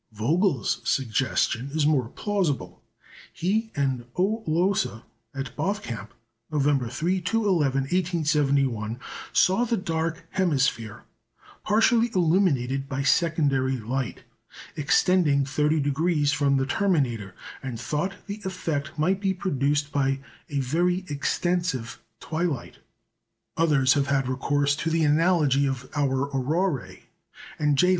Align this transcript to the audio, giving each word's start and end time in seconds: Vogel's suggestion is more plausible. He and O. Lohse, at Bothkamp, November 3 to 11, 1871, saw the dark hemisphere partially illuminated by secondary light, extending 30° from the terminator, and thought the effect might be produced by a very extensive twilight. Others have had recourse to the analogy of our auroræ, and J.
Vogel's 0.11 0.81
suggestion 0.83 1.69
is 1.75 1.85
more 1.85 2.09
plausible. 2.09 2.81
He 3.31 3.69
and 3.75 4.05
O. 4.17 4.43
Lohse, 4.47 5.03
at 5.35 5.55
Bothkamp, 5.55 6.07
November 6.49 6.89
3 6.89 7.21
to 7.21 7.47
11, 7.47 7.81
1871, 7.81 8.99
saw 9.31 9.63
the 9.63 9.77
dark 9.77 10.25
hemisphere 10.31 11.03
partially 11.63 12.09
illuminated 12.15 12.89
by 12.89 13.03
secondary 13.03 13.77
light, 13.77 14.23
extending 14.75 15.45
30° 15.45 16.33
from 16.33 16.57
the 16.57 16.65
terminator, 16.65 17.35
and 17.61 17.79
thought 17.79 18.13
the 18.25 18.41
effect 18.43 18.97
might 18.97 19.19
be 19.21 19.35
produced 19.35 19.91
by 19.91 20.19
a 20.49 20.59
very 20.61 21.05
extensive 21.11 22.01
twilight. 22.19 22.79
Others 23.55 23.93
have 23.93 24.07
had 24.07 24.27
recourse 24.27 24.75
to 24.75 24.89
the 24.89 25.03
analogy 25.03 25.67
of 25.67 25.87
our 25.95 26.27
auroræ, 26.31 27.03
and 27.59 27.77
J. 27.77 27.89